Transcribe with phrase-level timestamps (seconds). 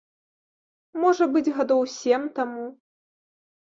[1.03, 2.69] Можа быць, гадоў сем таму.